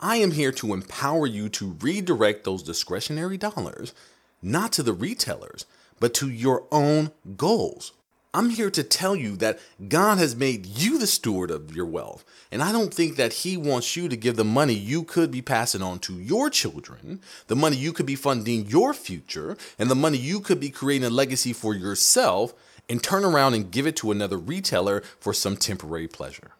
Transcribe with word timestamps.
I 0.00 0.16
am 0.16 0.32
here 0.32 0.52
to 0.52 0.74
empower 0.74 1.26
you 1.26 1.48
to 1.50 1.76
redirect 1.80 2.44
those 2.44 2.62
discretionary 2.62 3.38
dollars, 3.38 3.94
not 4.42 4.70
to 4.72 4.82
the 4.82 4.92
retailers, 4.92 5.64
but 5.98 6.12
to 6.14 6.28
your 6.28 6.64
own 6.70 7.12
goals. 7.38 7.92
I'm 8.34 8.50
here 8.50 8.70
to 8.72 8.82
tell 8.82 9.16
you 9.16 9.36
that 9.36 9.58
God 9.88 10.18
has 10.18 10.36
made 10.36 10.66
you 10.66 10.98
the 10.98 11.06
steward 11.06 11.50
of 11.50 11.74
your 11.74 11.86
wealth. 11.86 12.26
And 12.52 12.62
I 12.62 12.72
don't 12.72 12.92
think 12.92 13.16
that 13.16 13.32
He 13.32 13.56
wants 13.56 13.96
you 13.96 14.10
to 14.10 14.16
give 14.16 14.36
the 14.36 14.44
money 14.44 14.74
you 14.74 15.02
could 15.02 15.30
be 15.30 15.40
passing 15.40 15.80
on 15.80 16.00
to 16.00 16.20
your 16.20 16.50
children, 16.50 17.22
the 17.46 17.56
money 17.56 17.78
you 17.78 17.94
could 17.94 18.04
be 18.04 18.16
funding 18.16 18.66
your 18.66 18.92
future, 18.92 19.56
and 19.78 19.90
the 19.90 19.94
money 19.94 20.18
you 20.18 20.40
could 20.40 20.60
be 20.60 20.68
creating 20.68 21.06
a 21.06 21.10
legacy 21.10 21.54
for 21.54 21.74
yourself, 21.74 22.52
and 22.90 23.02
turn 23.02 23.24
around 23.24 23.54
and 23.54 23.70
give 23.70 23.86
it 23.86 23.96
to 23.96 24.10
another 24.10 24.36
retailer 24.36 25.02
for 25.18 25.32
some 25.32 25.56
temporary 25.56 26.06
pleasure. 26.06 26.50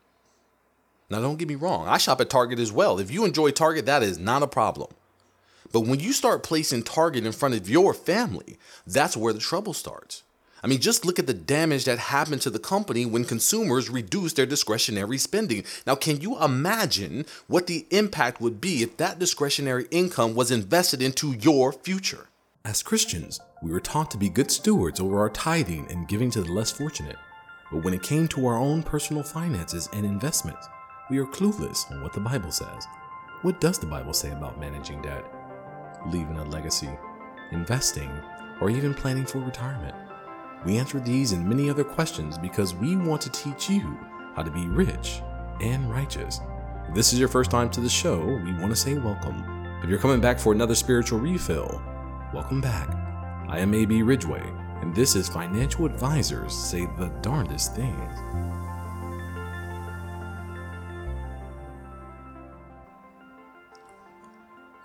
Now, 1.08 1.20
don't 1.20 1.38
get 1.38 1.48
me 1.48 1.54
wrong, 1.54 1.86
I 1.86 1.98
shop 1.98 2.20
at 2.20 2.30
Target 2.30 2.58
as 2.58 2.72
well. 2.72 2.98
If 2.98 3.10
you 3.10 3.24
enjoy 3.24 3.50
Target, 3.52 3.86
that 3.86 4.02
is 4.02 4.18
not 4.18 4.42
a 4.42 4.48
problem. 4.48 4.90
But 5.72 5.82
when 5.82 6.00
you 6.00 6.12
start 6.12 6.42
placing 6.42 6.82
Target 6.82 7.26
in 7.26 7.32
front 7.32 7.54
of 7.54 7.68
your 7.68 7.94
family, 7.94 8.58
that's 8.86 9.16
where 9.16 9.32
the 9.32 9.38
trouble 9.38 9.72
starts. 9.72 10.22
I 10.62 10.68
mean, 10.68 10.80
just 10.80 11.04
look 11.04 11.18
at 11.18 11.26
the 11.26 11.34
damage 11.34 11.84
that 11.84 11.98
happened 11.98 12.42
to 12.42 12.50
the 12.50 12.58
company 12.58 13.06
when 13.06 13.24
consumers 13.24 13.90
reduced 13.90 14.36
their 14.36 14.46
discretionary 14.46 15.18
spending. 15.18 15.64
Now, 15.86 15.94
can 15.94 16.20
you 16.20 16.42
imagine 16.42 17.26
what 17.46 17.66
the 17.66 17.86
impact 17.90 18.40
would 18.40 18.60
be 18.60 18.82
if 18.82 18.96
that 18.96 19.18
discretionary 19.18 19.86
income 19.90 20.34
was 20.34 20.50
invested 20.50 21.02
into 21.02 21.34
your 21.34 21.72
future? 21.72 22.26
As 22.64 22.82
Christians, 22.82 23.38
we 23.62 23.70
were 23.70 23.80
taught 23.80 24.10
to 24.10 24.18
be 24.18 24.28
good 24.28 24.50
stewards 24.50 24.98
over 24.98 25.20
our 25.20 25.30
tithing 25.30 25.86
and 25.88 26.08
giving 26.08 26.32
to 26.32 26.42
the 26.42 26.52
less 26.52 26.72
fortunate. 26.72 27.16
But 27.70 27.84
when 27.84 27.94
it 27.94 28.02
came 28.02 28.26
to 28.28 28.46
our 28.46 28.56
own 28.56 28.82
personal 28.82 29.22
finances 29.22 29.88
and 29.92 30.04
investments, 30.04 30.66
we 31.08 31.18
are 31.18 31.26
clueless 31.26 31.88
on 31.92 32.02
what 32.02 32.12
the 32.12 32.20
Bible 32.20 32.50
says. 32.50 32.86
What 33.42 33.60
does 33.60 33.78
the 33.78 33.86
Bible 33.86 34.12
say 34.12 34.32
about 34.32 34.58
managing 34.58 35.02
debt, 35.02 35.24
leaving 36.06 36.36
a 36.38 36.44
legacy, 36.44 36.90
investing, 37.52 38.10
or 38.60 38.70
even 38.70 38.92
planning 38.92 39.24
for 39.24 39.38
retirement? 39.38 39.94
We 40.64 40.78
answer 40.78 40.98
these 40.98 41.30
and 41.30 41.48
many 41.48 41.70
other 41.70 41.84
questions 41.84 42.38
because 42.38 42.74
we 42.74 42.96
want 42.96 43.22
to 43.22 43.30
teach 43.30 43.70
you 43.70 43.96
how 44.34 44.42
to 44.42 44.50
be 44.50 44.66
rich 44.66 45.22
and 45.60 45.88
righteous. 45.88 46.40
If 46.88 46.94
this 46.94 47.12
is 47.12 47.20
your 47.20 47.28
first 47.28 47.52
time 47.52 47.70
to 47.70 47.80
the 47.80 47.88
show, 47.88 48.18
we 48.18 48.52
want 48.54 48.70
to 48.70 48.76
say 48.76 48.98
welcome. 48.98 49.44
If 49.84 49.88
you're 49.88 50.00
coming 50.00 50.20
back 50.20 50.40
for 50.40 50.52
another 50.52 50.74
spiritual 50.74 51.20
refill, 51.20 51.80
welcome 52.34 52.60
back. 52.60 52.88
I 53.48 53.60
am 53.60 53.74
AB 53.74 54.02
Ridgeway, 54.02 54.42
and 54.80 54.92
this 54.92 55.14
is 55.14 55.28
Financial 55.28 55.86
Advisors 55.86 56.52
Say 56.52 56.86
the 56.98 57.12
Darndest 57.22 57.76
Things. 57.76 58.55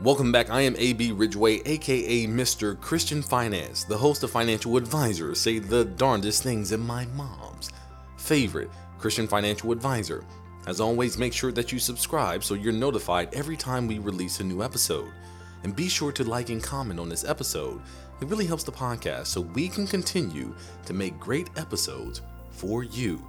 Welcome 0.03 0.31
back. 0.31 0.49
I 0.49 0.61
am 0.61 0.75
AB 0.79 1.11
Ridgeway, 1.11 1.61
aka 1.63 2.25
Mr. 2.25 2.81
Christian 2.81 3.21
Finance, 3.21 3.83
the 3.83 3.95
host 3.95 4.23
of 4.23 4.31
Financial 4.31 4.75
Advisors 4.75 5.39
Say 5.39 5.59
the 5.59 5.85
Darndest 5.85 6.41
Things 6.41 6.71
in 6.71 6.79
my 6.79 7.05
mom's 7.13 7.69
favorite 8.17 8.71
Christian 8.97 9.27
financial 9.27 9.71
advisor. 9.71 10.25
As 10.65 10.81
always, 10.81 11.19
make 11.19 11.33
sure 11.33 11.51
that 11.51 11.71
you 11.71 11.77
subscribe 11.77 12.43
so 12.43 12.55
you're 12.55 12.73
notified 12.73 13.31
every 13.31 13.55
time 13.55 13.85
we 13.85 13.99
release 13.99 14.39
a 14.39 14.43
new 14.43 14.63
episode. 14.63 15.11
And 15.63 15.75
be 15.75 15.87
sure 15.87 16.11
to 16.13 16.23
like 16.23 16.49
and 16.49 16.63
comment 16.63 16.99
on 16.99 17.07
this 17.07 17.23
episode. 17.23 17.79
It 18.21 18.27
really 18.27 18.47
helps 18.47 18.63
the 18.63 18.71
podcast 18.71 19.27
so 19.27 19.41
we 19.41 19.69
can 19.69 19.85
continue 19.85 20.55
to 20.87 20.93
make 20.93 21.19
great 21.19 21.51
episodes 21.57 22.23
for 22.49 22.83
you. 22.83 23.23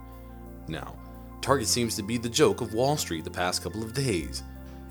Now, 0.69 0.97
Target 1.43 1.69
seems 1.69 1.97
to 1.97 2.03
be 2.03 2.17
the 2.17 2.31
joke 2.31 2.63
of 2.63 2.73
Wall 2.73 2.97
Street 2.97 3.25
the 3.25 3.31
past 3.31 3.63
couple 3.63 3.83
of 3.83 3.93
days. 3.93 4.43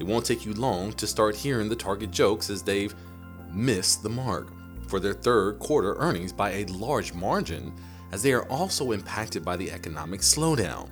It 0.02 0.08
won't 0.08 0.26
take 0.26 0.48
you 0.48 0.54
long 0.56 0.94
to 0.94 1.06
start 1.06 1.36
hearing 1.36 1.70
the 1.70 1.76
Target 1.76 2.10
jokes 2.10 2.50
as 2.50 2.64
they've 2.64 2.96
missed 3.54 4.02
the 4.02 4.10
mark 4.10 4.48
for 4.88 5.00
their 5.00 5.14
third 5.14 5.60
quarter 5.60 5.94
earnings 6.00 6.34
by 6.34 6.50
a 6.54 6.66
large 6.66 7.14
margin, 7.14 7.72
as 8.12 8.24
they 8.24 8.34
are 8.34 8.50
also 8.50 8.94
impacted 8.94 9.46
by 9.46 9.56
the 9.58 9.72
economic 9.72 10.22
slowdown. 10.22 10.90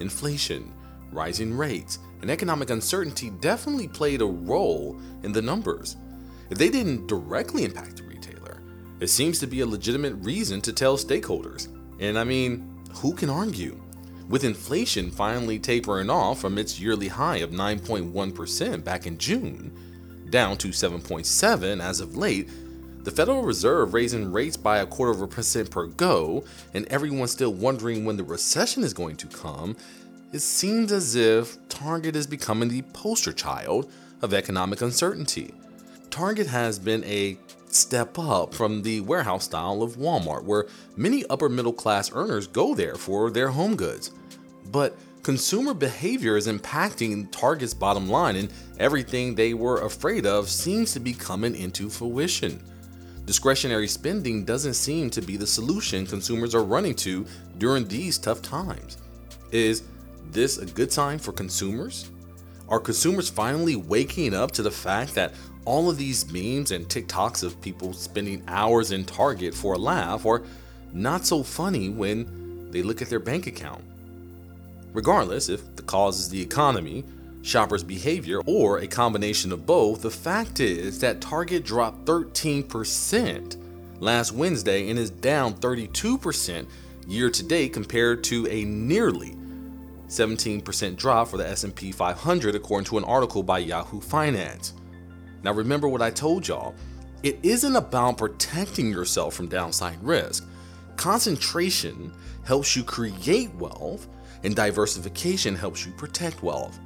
Inflation, 0.00 0.74
rising 1.12 1.56
rates, 1.56 2.00
and 2.20 2.32
economic 2.32 2.70
uncertainty 2.70 3.30
definitely 3.30 3.86
played 3.86 4.22
a 4.22 4.26
role 4.26 4.98
in 5.22 5.30
the 5.30 5.40
numbers. 5.40 5.96
If 6.50 6.58
they 6.58 6.68
didn't 6.68 7.06
directly 7.06 7.62
impact 7.62 7.98
the 7.98 8.02
retailer, 8.02 8.60
it 8.98 9.06
seems 9.06 9.38
to 9.38 9.46
be 9.46 9.60
a 9.60 9.66
legitimate 9.66 10.14
reason 10.14 10.60
to 10.62 10.72
tell 10.72 10.98
stakeholders. 10.98 11.68
And 12.00 12.18
I 12.18 12.24
mean, 12.24 12.82
who 12.94 13.14
can 13.14 13.30
argue? 13.30 13.80
With 14.32 14.44
inflation 14.44 15.10
finally 15.10 15.58
tapering 15.58 16.08
off 16.08 16.40
from 16.40 16.56
its 16.56 16.80
yearly 16.80 17.08
high 17.08 17.36
of 17.36 17.50
9.1% 17.50 18.82
back 18.82 19.06
in 19.06 19.18
June, 19.18 19.70
down 20.30 20.56
to 20.56 20.68
7.7 20.68 21.82
as 21.82 22.00
of 22.00 22.16
late, 22.16 22.48
the 23.04 23.10
Federal 23.10 23.42
Reserve 23.42 23.92
raising 23.92 24.32
rates 24.32 24.56
by 24.56 24.78
a 24.78 24.86
quarter 24.86 25.12
of 25.12 25.20
a 25.20 25.28
percent 25.28 25.70
per 25.70 25.84
go, 25.84 26.42
and 26.72 26.86
everyone 26.86 27.28
still 27.28 27.52
wondering 27.52 28.06
when 28.06 28.16
the 28.16 28.24
recession 28.24 28.82
is 28.82 28.94
going 28.94 29.16
to 29.16 29.26
come, 29.26 29.76
it 30.32 30.40
seems 30.40 30.92
as 30.92 31.14
if 31.14 31.58
Target 31.68 32.16
is 32.16 32.26
becoming 32.26 32.70
the 32.70 32.80
poster 32.94 33.34
child 33.34 33.92
of 34.22 34.32
economic 34.32 34.80
uncertainty. 34.80 35.52
Target 36.08 36.46
has 36.46 36.78
been 36.78 37.04
a 37.04 37.36
step 37.66 38.18
up 38.18 38.54
from 38.54 38.80
the 38.80 39.00
warehouse 39.00 39.44
style 39.44 39.82
of 39.82 39.96
Walmart, 39.96 40.44
where 40.44 40.68
many 40.96 41.22
upper 41.26 41.50
middle 41.50 41.74
class 41.74 42.10
earners 42.14 42.46
go 42.46 42.74
there 42.74 42.94
for 42.94 43.30
their 43.30 43.48
home 43.48 43.76
goods. 43.76 44.10
But 44.72 44.96
consumer 45.22 45.74
behavior 45.74 46.36
is 46.36 46.48
impacting 46.48 47.30
Target's 47.30 47.74
bottom 47.74 48.08
line, 48.08 48.36
and 48.36 48.52
everything 48.78 49.34
they 49.34 49.52
were 49.52 49.82
afraid 49.82 50.24
of 50.26 50.48
seems 50.48 50.92
to 50.94 51.00
be 51.00 51.12
coming 51.12 51.54
into 51.54 51.90
fruition. 51.90 52.64
Discretionary 53.26 53.86
spending 53.86 54.44
doesn't 54.44 54.74
seem 54.74 55.10
to 55.10 55.20
be 55.20 55.36
the 55.36 55.46
solution 55.46 56.06
consumers 56.06 56.54
are 56.54 56.64
running 56.64 56.94
to 56.96 57.26
during 57.58 57.86
these 57.86 58.18
tough 58.18 58.42
times. 58.42 58.96
Is 59.52 59.84
this 60.30 60.58
a 60.58 60.66
good 60.66 60.90
sign 60.90 61.18
for 61.18 61.32
consumers? 61.32 62.10
Are 62.68 62.80
consumers 62.80 63.28
finally 63.28 63.76
waking 63.76 64.34
up 64.34 64.50
to 64.52 64.62
the 64.62 64.70
fact 64.70 65.14
that 65.14 65.34
all 65.66 65.90
of 65.90 65.98
these 65.98 66.32
memes 66.32 66.70
and 66.72 66.88
TikToks 66.88 67.44
of 67.44 67.60
people 67.60 67.92
spending 67.92 68.42
hours 68.48 68.90
in 68.90 69.04
Target 69.04 69.54
for 69.54 69.74
a 69.74 69.78
laugh 69.78 70.24
are 70.24 70.42
not 70.92 71.26
so 71.26 71.42
funny 71.42 71.90
when 71.90 72.70
they 72.70 72.82
look 72.82 73.02
at 73.02 73.10
their 73.10 73.20
bank 73.20 73.46
account? 73.46 73.84
Regardless 74.92 75.48
if 75.48 75.74
the 75.76 75.82
cause 75.82 76.18
is 76.20 76.28
the 76.28 76.40
economy, 76.40 77.04
shoppers' 77.42 77.82
behavior, 77.82 78.40
or 78.46 78.78
a 78.78 78.86
combination 78.86 79.52
of 79.52 79.66
both, 79.66 80.02
the 80.02 80.10
fact 80.10 80.60
is 80.60 81.00
that 81.00 81.20
Target 81.20 81.64
dropped 81.64 82.04
13% 82.04 83.56
last 84.00 84.32
Wednesday 84.32 84.90
and 84.90 84.98
is 84.98 85.10
down 85.10 85.54
32% 85.54 86.66
year 87.06 87.30
to 87.30 87.42
date 87.42 87.72
compared 87.72 88.22
to 88.24 88.46
a 88.48 88.64
nearly 88.64 89.36
17% 90.08 90.96
drop 90.96 91.28
for 91.28 91.38
the 91.38 91.48
S&P 91.48 91.90
500 91.90 92.54
according 92.54 92.84
to 92.84 92.98
an 92.98 93.04
article 93.04 93.42
by 93.42 93.58
Yahoo 93.58 94.00
Finance. 94.00 94.74
Now 95.42 95.52
remember 95.52 95.88
what 95.88 96.02
I 96.02 96.10
told 96.10 96.46
y'all, 96.46 96.74
it 97.22 97.38
isn't 97.42 97.76
about 97.76 98.18
protecting 98.18 98.90
yourself 98.90 99.34
from 99.34 99.48
downside 99.48 100.02
risk. 100.02 100.46
Concentration 100.96 102.12
helps 102.44 102.76
you 102.76 102.84
create 102.84 103.54
wealth 103.54 104.06
and 104.44 104.54
diversification 104.54 105.54
helps 105.54 105.86
you 105.86 105.92
protect 105.92 106.42
wealth. 106.42 106.78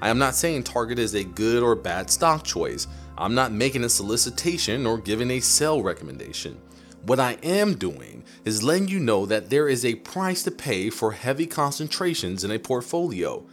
I 0.00 0.10
am 0.10 0.18
not 0.18 0.34
saying 0.34 0.64
Target 0.64 0.98
is 0.98 1.14
a 1.14 1.24
good 1.24 1.62
or 1.62 1.74
bad 1.74 2.10
stock 2.10 2.44
choice. 2.44 2.86
I'm 3.16 3.34
not 3.34 3.52
making 3.52 3.84
a 3.84 3.88
solicitation 3.88 4.86
or 4.86 4.98
giving 4.98 5.30
a 5.30 5.40
sell 5.40 5.82
recommendation. 5.82 6.60
What 7.06 7.20
I 7.20 7.38
am 7.42 7.74
doing 7.74 8.24
is 8.44 8.62
letting 8.62 8.88
you 8.88 8.98
know 8.98 9.26
that 9.26 9.50
there 9.50 9.68
is 9.68 9.84
a 9.84 9.94
price 9.96 10.42
to 10.44 10.50
pay 10.50 10.90
for 10.90 11.12
heavy 11.12 11.46
concentrations 11.46 12.44
in 12.44 12.50
a 12.50 12.58
portfolio. 12.58 13.44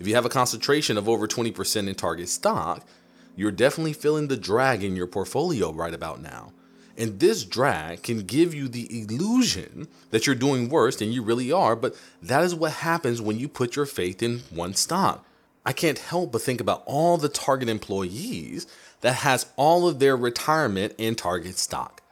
If 0.00 0.06
you 0.06 0.14
have 0.14 0.24
a 0.24 0.30
concentration 0.30 0.96
of 0.96 1.08
over 1.08 1.26
20% 1.26 1.88
in 1.88 1.94
Target 1.94 2.28
stock, 2.28 2.86
you're 3.36 3.50
definitely 3.50 3.92
feeling 3.92 4.28
the 4.28 4.36
drag 4.36 4.82
in 4.82 4.96
your 4.96 5.06
portfolio 5.06 5.72
right 5.72 5.94
about 5.94 6.20
now. 6.20 6.52
And 6.98 7.20
this 7.20 7.44
drag 7.44 8.02
can 8.02 8.22
give 8.22 8.52
you 8.52 8.66
the 8.66 9.02
illusion 9.02 9.86
that 10.10 10.26
you're 10.26 10.34
doing 10.34 10.68
worse 10.68 10.96
than 10.96 11.12
you 11.12 11.22
really 11.22 11.52
are, 11.52 11.76
but 11.76 11.94
that 12.20 12.42
is 12.42 12.56
what 12.56 12.72
happens 12.72 13.22
when 13.22 13.38
you 13.38 13.48
put 13.48 13.76
your 13.76 13.86
faith 13.86 14.20
in 14.20 14.40
one 14.50 14.74
stock. 14.74 15.24
I 15.64 15.72
can't 15.72 15.98
help 15.98 16.32
but 16.32 16.42
think 16.42 16.60
about 16.60 16.82
all 16.86 17.16
the 17.16 17.28
Target 17.28 17.68
employees 17.68 18.66
that 19.02 19.16
has 19.16 19.46
all 19.54 19.86
of 19.86 20.00
their 20.00 20.16
retirement 20.16 20.94
in 20.98 21.14
Target 21.14 21.56
stock. 21.56 22.02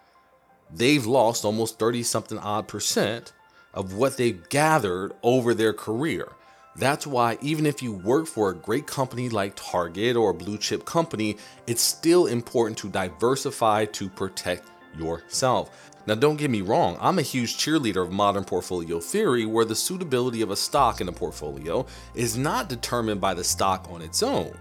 They've 0.73 1.05
lost 1.05 1.45
almost 1.45 1.81
30 1.81 2.05
something 2.05 2.39
odd 2.39 2.69
percent 2.69 3.33
of 3.75 3.95
what 3.95 4.17
they've 4.17 4.49
gathered 4.51 5.15
over 5.23 5.53
their 5.53 5.73
career. 5.73 6.29
That's 6.77 7.07
why, 7.07 7.39
even 7.41 7.67
if 7.67 7.83
you 7.83 7.93
work 7.93 8.27
for 8.27 8.51
a 8.51 8.55
great 8.55 8.87
company 8.87 9.31
like 9.31 9.55
Target 9.57 10.15
or 10.15 10.31
a 10.31 10.35
blue 10.35 10.59
chip 10.59 10.85
company, 10.85 11.39
it's 11.67 11.83
still 11.83 12.27
important 12.27 12.79
to 12.79 12.89
diversify 12.89 13.87
to 13.87 14.09
protect 14.11 14.69
yourself. 14.99 15.93
Now, 16.07 16.15
don't 16.15 16.37
get 16.37 16.51
me 16.51 16.61
wrong, 16.61 16.97
I'm 17.01 17.19
a 17.19 17.23
huge 17.23 17.57
cheerleader 17.57 18.03
of 18.03 18.13
modern 18.13 18.45
portfolio 18.45 19.01
theory 19.01 19.45
where 19.45 19.65
the 19.65 19.75
suitability 19.75 20.41
of 20.41 20.51
a 20.51 20.57
stock 20.57 21.01
in 21.01 21.09
a 21.09 21.13
portfolio 21.13 21.85
is 22.15 22.37
not 22.37 22.69
determined 22.69 23.21
by 23.21 23.35
the 23.35 23.43
stock 23.43 23.89
on 23.91 24.03
its 24.03 24.23
own, 24.23 24.57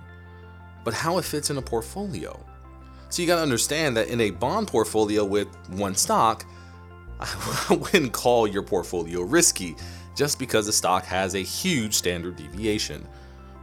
but 0.83 0.95
how 0.95 1.19
it 1.19 1.25
fits 1.25 1.51
in 1.51 1.57
a 1.57 1.61
portfolio. 1.61 2.39
So 3.09 3.21
you 3.21 3.27
got 3.27 3.35
to 3.35 3.43
understand 3.43 3.95
that 3.97 4.07
in 4.07 4.21
a 4.21 4.31
bond 4.31 4.67
portfolio 4.67 5.23
with 5.23 5.47
one 5.69 5.93
stock, 5.93 6.45
I 7.19 7.75
wouldn't 7.75 8.11
call 8.11 8.47
your 8.47 8.63
portfolio 8.63 9.21
risky 9.21 9.75
just 10.15 10.39
because 10.39 10.65
the 10.65 10.73
stock 10.73 11.05
has 11.05 11.35
a 11.35 11.39
huge 11.39 11.93
standard 11.93 12.37
deviation. 12.37 13.07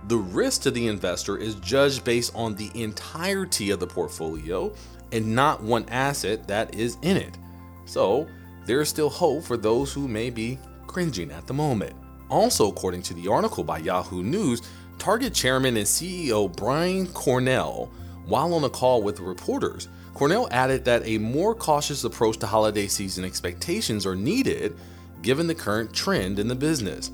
The 0.09 0.19
risk 0.19 0.63
to 0.63 0.71
the 0.71 0.89
investor 0.89 1.37
is 1.37 1.55
judged 1.57 2.05
based 2.05 2.33
on 2.35 2.55
the 2.55 2.71
entirety 2.81 3.71
of 3.71 3.81
the 3.81 3.87
portfolio 3.87 4.73
and 5.13 5.35
not 5.35 5.63
one 5.63 5.87
asset 5.89 6.49
that 6.49 6.75
is 6.75 6.97
in 7.03 7.17
it. 7.17 7.39
So, 7.85 8.27
there 8.65 8.81
is 8.81 8.89
still 8.89 9.11
hope 9.11 9.45
for 9.45 9.57
those 9.57 9.93
who 9.93 10.09
may 10.09 10.31
be 10.31 10.59
cringing 10.87 11.31
at 11.31 11.47
the 11.47 11.55
moment. 11.55 11.95
Also, 12.31 12.69
according 12.69 13.03
to 13.03 13.15
the 13.15 13.29
article 13.29 13.65
by 13.65 13.79
Yahoo 13.79 14.23
News, 14.23 14.63
Target 14.99 15.35
chairman 15.35 15.77
and 15.77 15.87
CEO 15.87 16.55
Brian 16.57 17.07
Cornell, 17.09 17.91
while 18.27 18.55
on 18.55 18.65
a 18.65 18.71
call 18.71 19.03
with 19.03 19.19
reporters, 19.21 19.89
Cornell 20.15 20.47
added 20.51 20.85
that 20.85 21.05
a 21.05 21.19
more 21.19 21.55
cautious 21.55 22.05
approach 22.05 22.39
to 22.39 22.47
holiday 22.47 22.87
season 22.87 23.25
expectations 23.25 24.07
are 24.07 24.15
needed 24.15 24.77
given 25.23 25.47
the 25.47 25.55
current 25.55 25.93
trend 25.93 26.39
in 26.39 26.47
the 26.47 26.55
business. 26.55 27.11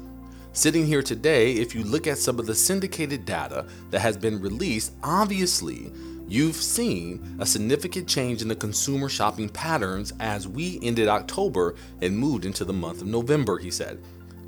Sitting 0.53 0.87
here 0.87 1.03
today, 1.03 1.53
if 1.53 1.75
you 1.75 1.85
look 1.85 2.07
at 2.07 2.19
some 2.19 2.39
of 2.39 2.47
the 2.47 2.55
syndicated 2.55 3.25
data 3.25 3.67
that 3.91 4.01
has 4.01 4.17
been 4.17 4.41
released, 4.41 4.93
obviously 5.03 5.93
you've 6.29 6.57
seen 6.57 7.37
a 7.41 7.47
significant 7.47 8.07
change 8.07 8.43
in 8.43 8.49
the 8.49 8.55
consumer 8.55 9.09
shopping 9.09 9.49
patterns 9.49 10.13
as 10.21 10.47
we 10.47 10.79
ended 10.83 11.09
October 11.09 11.75
and 12.03 12.17
moved 12.17 12.45
into 12.45 12.65
the 12.65 12.73
month 12.73 13.01
of 13.01 13.07
November, 13.07 13.59
he 13.59 13.71
said. 13.71 14.01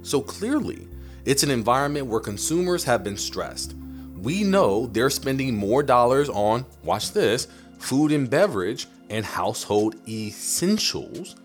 So 0.02 0.20
clearly, 0.20 0.86
it's 1.24 1.42
an 1.42 1.50
environment 1.50 2.06
where 2.06 2.20
consumers 2.20 2.84
have 2.84 3.04
been 3.04 3.16
stressed. 3.16 3.74
We 4.16 4.44
know 4.44 4.86
they're 4.86 5.10
spending 5.10 5.56
more 5.56 5.82
dollars 5.82 6.28
on, 6.28 6.66
watch 6.84 7.12
this, 7.12 7.48
food 7.78 8.12
and 8.12 8.28
beverage 8.28 8.86
and 9.08 9.24
household 9.24 9.96
essentials. 10.08 11.36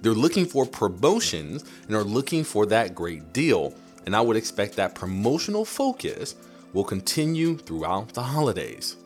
They're 0.00 0.12
looking 0.12 0.46
for 0.46 0.66
promotions 0.66 1.64
and 1.86 1.94
are 1.94 2.04
looking 2.04 2.44
for 2.44 2.66
that 2.66 2.94
great 2.94 3.32
deal. 3.32 3.74
And 4.06 4.16
I 4.16 4.20
would 4.20 4.36
expect 4.36 4.76
that 4.76 4.94
promotional 4.94 5.64
focus 5.64 6.34
will 6.72 6.84
continue 6.84 7.56
throughout 7.56 8.14
the 8.14 8.22
holidays. 8.22 8.96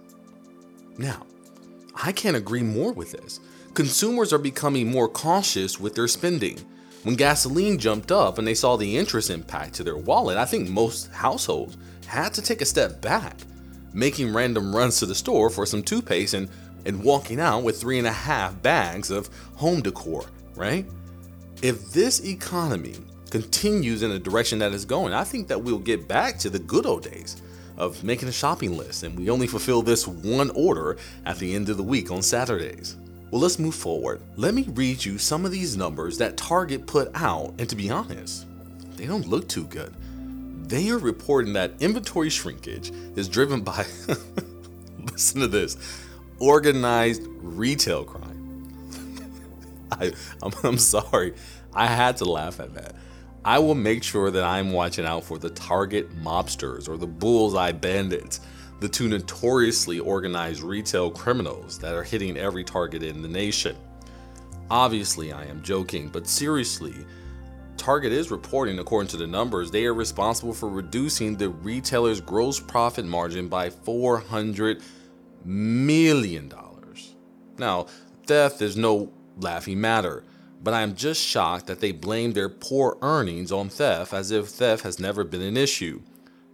Now, 0.98 1.26
I 1.94 2.12
can't 2.12 2.36
agree 2.36 2.62
more 2.62 2.92
with 2.92 3.12
this. 3.12 3.40
Consumers 3.74 4.32
are 4.32 4.38
becoming 4.38 4.90
more 4.90 5.08
cautious 5.08 5.78
with 5.78 5.94
their 5.94 6.08
spending. 6.08 6.58
When 7.02 7.14
gasoline 7.14 7.78
jumped 7.78 8.10
up 8.10 8.38
and 8.38 8.48
they 8.48 8.54
saw 8.54 8.76
the 8.76 8.96
interest 8.96 9.30
impact 9.30 9.74
to 9.74 9.84
their 9.84 9.96
wallet, 9.96 10.36
I 10.36 10.44
think 10.44 10.68
most 10.68 11.10
households 11.12 11.76
had 12.06 12.32
to 12.34 12.42
take 12.42 12.62
a 12.62 12.66
step 12.66 13.00
back, 13.00 13.36
making 13.92 14.32
random 14.32 14.74
runs 14.74 14.98
to 14.98 15.06
the 15.06 15.14
store 15.14 15.50
for 15.50 15.66
some 15.66 15.82
toothpaste 15.82 16.34
and, 16.34 16.48
and 16.84 17.02
walking 17.02 17.38
out 17.38 17.62
with 17.62 17.80
three 17.80 17.98
and 17.98 18.06
a 18.06 18.12
half 18.12 18.60
bags 18.62 19.10
of 19.10 19.28
home 19.54 19.82
decor, 19.82 20.26
right? 20.54 20.86
If 21.62 21.92
this 21.92 22.24
economy 22.24 22.96
continues 23.30 24.02
in 24.02 24.10
the 24.10 24.18
direction 24.18 24.58
that 24.60 24.72
it's 24.72 24.84
going, 24.84 25.12
I 25.12 25.24
think 25.24 25.48
that 25.48 25.62
we'll 25.62 25.78
get 25.78 26.08
back 26.08 26.38
to 26.38 26.50
the 26.50 26.58
good 26.58 26.86
old 26.86 27.02
days 27.02 27.42
of 27.76 28.02
making 28.04 28.28
a 28.28 28.32
shopping 28.32 28.76
list 28.76 29.02
and 29.02 29.18
we 29.18 29.30
only 29.30 29.46
fulfill 29.46 29.82
this 29.82 30.06
one 30.06 30.50
order 30.50 30.96
at 31.24 31.38
the 31.38 31.54
end 31.54 31.68
of 31.68 31.76
the 31.76 31.82
week 31.82 32.10
on 32.10 32.22
Saturdays. 32.22 32.96
Well, 33.30 33.40
let's 33.40 33.58
move 33.58 33.74
forward. 33.74 34.20
Let 34.36 34.54
me 34.54 34.62
read 34.68 35.04
you 35.04 35.18
some 35.18 35.44
of 35.44 35.50
these 35.50 35.76
numbers 35.76 36.16
that 36.18 36.36
Target 36.36 36.86
put 36.86 37.10
out, 37.14 37.54
and 37.58 37.68
to 37.68 37.74
be 37.74 37.90
honest, 37.90 38.46
they 38.96 39.06
don't 39.06 39.26
look 39.26 39.48
too 39.48 39.64
good. 39.64 39.92
They 40.68 40.90
are 40.90 40.98
reporting 40.98 41.52
that 41.54 41.72
inventory 41.80 42.30
shrinkage 42.30 42.92
is 43.16 43.28
driven 43.28 43.62
by, 43.62 43.84
listen 45.12 45.40
to 45.40 45.48
this, 45.48 45.76
organized 46.38 47.22
retail 47.26 48.04
crime. 48.04 48.72
I, 49.92 50.12
I'm, 50.42 50.52
I'm 50.62 50.78
sorry, 50.78 51.34
I 51.74 51.86
had 51.86 52.16
to 52.18 52.24
laugh 52.24 52.60
at 52.60 52.74
that. 52.74 52.94
I 53.46 53.60
will 53.60 53.76
make 53.76 54.02
sure 54.02 54.32
that 54.32 54.42
I'm 54.42 54.72
watching 54.72 55.06
out 55.06 55.22
for 55.22 55.38
the 55.38 55.50
target 55.50 56.10
mobsters 56.20 56.88
or 56.88 56.96
the 56.96 57.06
bullseye 57.06 57.70
bandits, 57.70 58.40
the 58.80 58.88
two 58.88 59.06
notoriously 59.06 60.00
organized 60.00 60.62
retail 60.62 61.12
criminals 61.12 61.78
that 61.78 61.94
are 61.94 62.02
hitting 62.02 62.36
every 62.36 62.64
target 62.64 63.04
in 63.04 63.22
the 63.22 63.28
nation. 63.28 63.76
Obviously, 64.68 65.32
I 65.32 65.44
am 65.44 65.62
joking, 65.62 66.08
but 66.08 66.26
seriously, 66.26 67.06
Target 67.76 68.10
is 68.10 68.32
reporting, 68.32 68.80
according 68.80 69.08
to 69.10 69.16
the 69.16 69.28
numbers, 69.28 69.70
they 69.70 69.84
are 69.84 69.94
responsible 69.94 70.52
for 70.52 70.68
reducing 70.68 71.36
the 71.36 71.50
retailer's 71.50 72.20
gross 72.20 72.58
profit 72.58 73.04
margin 73.04 73.46
by 73.48 73.70
$400 73.70 74.82
million. 75.44 76.52
Now, 77.58 77.86
theft 78.26 78.60
is 78.60 78.76
no 78.76 79.12
laughing 79.36 79.80
matter 79.80 80.24
but 80.62 80.74
I 80.74 80.82
am 80.82 80.94
just 80.94 81.22
shocked 81.22 81.66
that 81.66 81.80
they 81.80 81.92
blame 81.92 82.32
their 82.32 82.48
poor 82.48 82.98
earnings 83.02 83.52
on 83.52 83.68
theft 83.68 84.12
as 84.12 84.30
if 84.30 84.48
theft 84.48 84.82
has 84.82 84.98
never 84.98 85.24
been 85.24 85.42
an 85.42 85.56
issue. 85.56 86.02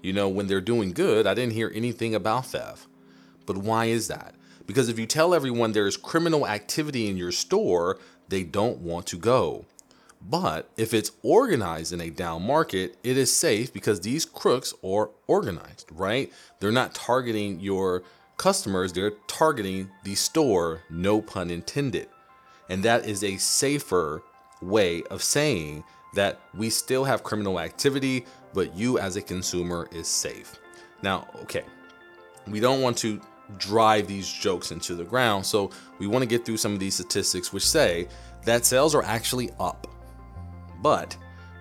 You 0.02 0.12
know, 0.12 0.28
when 0.28 0.48
they're 0.48 0.60
doing 0.60 0.92
good, 0.92 1.26
I 1.26 1.34
didn't 1.34 1.54
hear 1.54 1.70
anything 1.74 2.14
about 2.14 2.46
theft. 2.46 2.86
But 3.46 3.58
why 3.58 3.86
is 3.86 4.08
that? 4.08 4.34
Because 4.66 4.88
if 4.88 4.98
you 4.98 5.06
tell 5.06 5.34
everyone 5.34 5.72
there 5.72 5.86
is 5.86 5.96
criminal 5.96 6.46
activity 6.46 7.08
in 7.08 7.16
your 7.16 7.32
store, 7.32 7.98
they 8.28 8.42
don't 8.42 8.78
want 8.78 9.06
to 9.06 9.16
go. 9.16 9.66
But 10.20 10.70
if 10.76 10.94
it's 10.94 11.12
organized 11.22 11.92
in 11.92 12.00
a 12.00 12.10
down 12.10 12.46
market, 12.46 12.96
it 13.02 13.16
is 13.16 13.32
safe 13.32 13.72
because 13.72 14.00
these 14.00 14.24
crooks 14.24 14.72
are 14.84 15.10
organized, 15.26 15.88
right? 15.90 16.32
They're 16.60 16.70
not 16.70 16.94
targeting 16.94 17.60
your 17.60 18.04
customers, 18.36 18.92
they're 18.92 19.12
targeting 19.26 19.90
the 20.04 20.14
store, 20.14 20.82
no 20.90 21.20
pun 21.20 21.50
intended. 21.50 22.08
And 22.68 22.82
that 22.84 23.06
is 23.06 23.24
a 23.24 23.36
safer 23.36 24.22
way 24.60 25.02
of 25.04 25.22
saying 25.22 25.84
that 26.14 26.40
we 26.54 26.70
still 26.70 27.04
have 27.04 27.22
criminal 27.22 27.58
activity, 27.58 28.26
but 28.54 28.74
you 28.76 28.98
as 28.98 29.16
a 29.16 29.22
consumer 29.22 29.88
is 29.92 30.06
safe. 30.06 30.58
Now, 31.02 31.26
okay, 31.42 31.64
we 32.46 32.60
don't 32.60 32.82
want 32.82 32.96
to 32.98 33.20
drive 33.58 34.06
these 34.06 34.30
jokes 34.30 34.70
into 34.70 34.94
the 34.94 35.04
ground, 35.04 35.44
so 35.44 35.70
we 35.98 36.06
want 36.06 36.22
to 36.22 36.26
get 36.26 36.44
through 36.44 36.56
some 36.56 36.72
of 36.72 36.80
these 36.80 36.94
statistics 36.94 37.52
which 37.52 37.66
say 37.66 38.08
that 38.44 38.64
sales 38.64 38.94
are 38.94 39.02
actually 39.02 39.50
up. 39.58 39.86
But 40.80 41.16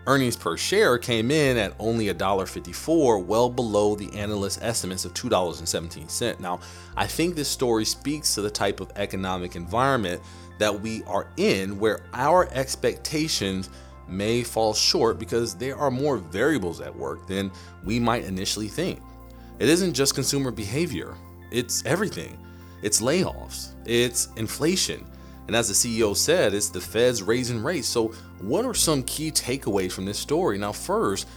earnings 0.08 0.36
per 0.36 0.58
share 0.58 0.98
came 0.98 1.32
in 1.32 1.58
at 1.58 1.74
only 1.80 2.08
$1.54, 2.08 3.26
well 3.26 3.50
below 3.50 3.96
the 3.96 4.12
analyst 4.14 4.60
estimates 4.62 5.06
of 5.06 5.14
$2.17. 5.14 6.40
Now, 6.40 6.60
I 6.98 7.08
think 7.08 7.36
this 7.36 7.48
story 7.48 7.86
speaks 7.86 8.34
to 8.36 8.42
the 8.42 8.50
type 8.50 8.80
of 8.80 8.92
economic 8.96 9.56
environment 9.56 10.22
that 10.62 10.80
we 10.80 11.04
are 11.06 11.28
in 11.38 11.80
where 11.80 12.02
our 12.14 12.48
expectations 12.54 13.70
may 14.08 14.44
fall 14.44 14.76
short 14.76 15.18
because 15.18 15.56
there 15.56 15.76
are 15.76 15.90
more 15.90 16.18
variables 16.18 16.82
at 16.82 16.96
work 16.96 17.26
than 17.26 17.52
we 17.84 18.00
might 18.00 18.26
initially 18.26 18.68
think. 18.68 19.00
It 19.58 19.70
isn't 19.70 19.94
just 19.94 20.14
consumer 20.14 20.52
behavior, 20.52 21.16
it's 21.52 21.84
everything. 21.86 22.38
It's 22.84 23.02
layoffs, 23.02 23.74
it's 23.86 24.30
inflation. 24.38 25.06
And 25.48 25.56
as 25.56 25.68
the 25.68 25.74
CEO 25.74 26.16
said, 26.16 26.54
it's 26.54 26.70
the 26.70 26.80
Fed's 26.80 27.24
raising 27.24 27.64
rates. 27.64 27.88
So, 27.88 28.10
what 28.40 28.64
are 28.64 28.74
some 28.74 29.04
key 29.04 29.32
takeaways 29.32 29.92
from 29.92 30.06
this 30.06 30.20
story? 30.20 30.58
Now, 30.58 30.72
first, 30.72 31.28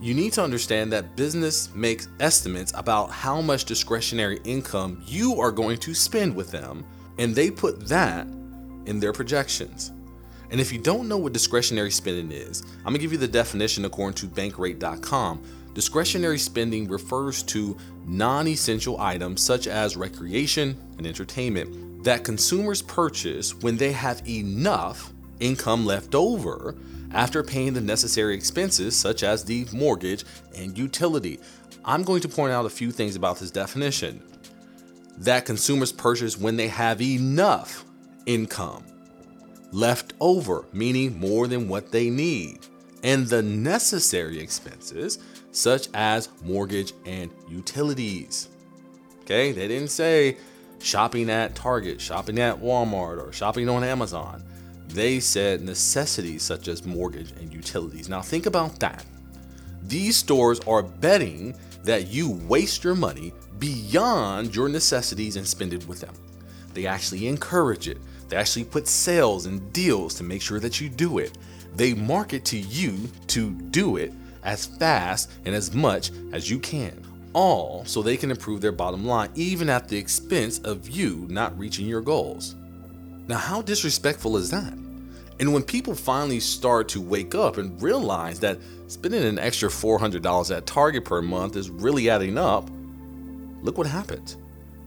you 0.00 0.14
need 0.14 0.32
to 0.34 0.42
understand 0.42 0.90
that 0.92 1.16
business 1.16 1.72
makes 1.74 2.08
estimates 2.18 2.72
about 2.74 3.10
how 3.10 3.42
much 3.42 3.66
discretionary 3.66 4.40
income 4.44 5.02
you 5.06 5.38
are 5.38 5.52
going 5.52 5.76
to 5.78 5.94
spend 5.94 6.34
with 6.34 6.50
them, 6.50 6.84
and 7.18 7.34
they 7.34 7.50
put 7.50 7.86
that 7.88 8.26
in 8.86 9.00
their 9.00 9.12
projections. 9.12 9.92
And 10.50 10.60
if 10.60 10.72
you 10.72 10.78
don't 10.78 11.08
know 11.08 11.16
what 11.16 11.32
discretionary 11.32 11.90
spending 11.90 12.32
is, 12.32 12.62
I'm 12.78 12.92
gonna 12.92 12.98
give 12.98 13.12
you 13.12 13.18
the 13.18 13.28
definition 13.28 13.84
according 13.84 14.14
to 14.16 14.26
bankrate.com. 14.26 15.42
Discretionary 15.74 16.38
spending 16.38 16.88
refers 16.88 17.42
to 17.44 17.76
non 18.04 18.48
essential 18.48 19.00
items 19.00 19.40
such 19.40 19.68
as 19.68 19.96
recreation 19.96 20.76
and 20.98 21.06
entertainment 21.06 22.04
that 22.04 22.24
consumers 22.24 22.82
purchase 22.82 23.54
when 23.54 23.76
they 23.76 23.92
have 23.92 24.26
enough 24.28 25.12
income 25.38 25.86
left 25.86 26.14
over 26.14 26.74
after 27.12 27.42
paying 27.42 27.72
the 27.72 27.80
necessary 27.80 28.34
expenses 28.34 28.96
such 28.96 29.22
as 29.22 29.44
the 29.44 29.66
mortgage 29.72 30.24
and 30.56 30.76
utility. 30.76 31.38
I'm 31.84 32.02
going 32.02 32.20
to 32.22 32.28
point 32.28 32.52
out 32.52 32.66
a 32.66 32.70
few 32.70 32.90
things 32.90 33.16
about 33.16 33.38
this 33.38 33.50
definition. 33.50 34.22
That 35.18 35.44
consumers 35.44 35.92
purchase 35.92 36.38
when 36.38 36.56
they 36.56 36.68
have 36.68 37.00
enough 37.00 37.84
income. 38.26 38.84
Left 39.72 40.14
over, 40.20 40.64
meaning 40.72 41.18
more 41.18 41.46
than 41.46 41.68
what 41.68 41.92
they 41.92 42.10
need. 42.10 42.66
And 43.02 43.26
the 43.26 43.42
necessary 43.42 44.38
expenses, 44.38 45.18
such 45.52 45.88
as 45.94 46.28
mortgage 46.42 46.92
and 47.06 47.30
utilities. 47.48 48.48
Okay, 49.22 49.52
they 49.52 49.68
didn't 49.68 49.90
say 49.90 50.36
shopping 50.80 51.30
at 51.30 51.54
Target, 51.54 52.00
shopping 52.00 52.38
at 52.38 52.60
Walmart, 52.60 53.24
or 53.24 53.32
shopping 53.32 53.68
on 53.68 53.84
Amazon. 53.84 54.42
They 54.88 55.20
said 55.20 55.62
necessities 55.62 56.42
such 56.42 56.66
as 56.66 56.84
mortgage 56.84 57.30
and 57.32 57.52
utilities. 57.52 58.08
Now, 58.08 58.22
think 58.22 58.46
about 58.46 58.80
that. 58.80 59.04
These 59.84 60.16
stores 60.16 60.60
are 60.60 60.82
betting 60.82 61.54
that 61.84 62.08
you 62.08 62.30
waste 62.48 62.82
your 62.82 62.94
money 62.94 63.32
beyond 63.58 64.54
your 64.54 64.68
necessities 64.68 65.36
and 65.36 65.46
spend 65.46 65.72
it 65.72 65.86
with 65.86 66.00
them. 66.00 66.14
They 66.80 66.86
actually 66.86 67.28
encourage 67.28 67.88
it. 67.88 67.98
They 68.30 68.38
actually 68.38 68.64
put 68.64 68.88
sales 68.88 69.44
and 69.44 69.70
deals 69.70 70.14
to 70.14 70.24
make 70.24 70.40
sure 70.40 70.58
that 70.60 70.80
you 70.80 70.88
do 70.88 71.18
it. 71.18 71.36
They 71.76 71.92
market 71.92 72.42
to 72.46 72.58
you 72.58 73.10
to 73.26 73.50
do 73.50 73.98
it 73.98 74.14
as 74.42 74.64
fast 74.64 75.30
and 75.44 75.54
as 75.54 75.74
much 75.74 76.10
as 76.32 76.48
you 76.48 76.58
can. 76.58 77.04
All 77.34 77.84
so 77.84 78.00
they 78.00 78.16
can 78.16 78.30
improve 78.30 78.62
their 78.62 78.72
bottom 78.72 79.04
line, 79.04 79.28
even 79.34 79.68
at 79.68 79.88
the 79.88 79.98
expense 79.98 80.58
of 80.60 80.88
you 80.88 81.26
not 81.28 81.58
reaching 81.58 81.86
your 81.86 82.00
goals. 82.00 82.54
Now, 83.28 83.36
how 83.36 83.60
disrespectful 83.60 84.38
is 84.38 84.48
that? 84.48 84.72
And 84.72 85.52
when 85.52 85.62
people 85.62 85.94
finally 85.94 86.40
start 86.40 86.88
to 86.90 87.00
wake 87.02 87.34
up 87.34 87.58
and 87.58 87.80
realize 87.82 88.40
that 88.40 88.58
spending 88.86 89.22
an 89.22 89.38
extra 89.38 89.68
$400 89.68 90.56
at 90.56 90.64
Target 90.64 91.04
per 91.04 91.20
month 91.20 91.56
is 91.56 91.68
really 91.68 92.08
adding 92.08 92.38
up, 92.38 92.70
look 93.60 93.76
what 93.76 93.86
happens. 93.86 94.38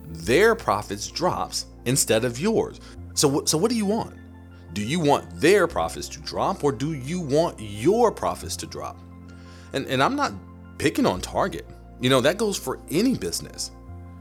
Their 0.07 0.55
profits 0.55 1.07
drops 1.07 1.67
instead 1.85 2.25
of 2.25 2.39
yours. 2.39 2.79
So, 3.13 3.45
so 3.45 3.57
what 3.57 3.69
do 3.69 3.77
you 3.77 3.85
want? 3.85 4.15
Do 4.73 4.81
you 4.83 4.99
want 4.99 5.29
their 5.39 5.67
profits 5.67 6.07
to 6.09 6.19
drop 6.21 6.63
or 6.63 6.71
do 6.71 6.93
you 6.93 7.19
want 7.19 7.59
your 7.59 8.11
profits 8.11 8.55
to 8.57 8.65
drop? 8.65 8.99
And, 9.73 9.85
and 9.87 10.01
I'm 10.01 10.15
not 10.15 10.33
picking 10.77 11.05
on 11.05 11.21
Target. 11.21 11.67
You 12.01 12.09
know, 12.09 12.21
that 12.21 12.37
goes 12.37 12.57
for 12.57 12.79
any 12.89 13.15
business. 13.15 13.71